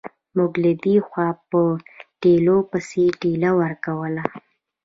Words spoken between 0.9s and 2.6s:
خوا په ټېله